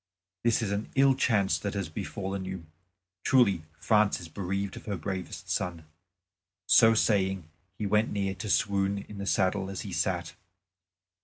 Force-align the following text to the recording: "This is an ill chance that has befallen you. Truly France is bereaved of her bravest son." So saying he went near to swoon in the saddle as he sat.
"This 0.43 0.63
is 0.63 0.71
an 0.71 0.89
ill 0.95 1.13
chance 1.13 1.59
that 1.59 1.75
has 1.75 1.87
befallen 1.87 2.43
you. 2.43 2.65
Truly 3.23 3.65
France 3.79 4.19
is 4.19 4.29
bereaved 4.29 4.75
of 4.75 4.87
her 4.87 4.97
bravest 4.97 5.47
son." 5.47 5.85
So 6.65 6.95
saying 6.95 7.47
he 7.77 7.85
went 7.85 8.09
near 8.11 8.33
to 8.33 8.49
swoon 8.49 9.05
in 9.07 9.19
the 9.19 9.27
saddle 9.27 9.69
as 9.69 9.81
he 9.81 9.93
sat. 9.93 10.33